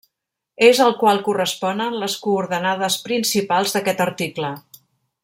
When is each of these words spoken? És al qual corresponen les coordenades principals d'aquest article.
És 0.67 0.79
al 0.85 0.95
qual 1.01 1.19
corresponen 1.27 1.99
les 2.05 2.17
coordenades 2.25 2.99
principals 3.07 3.77
d'aquest 3.77 4.03
article. 4.11 4.55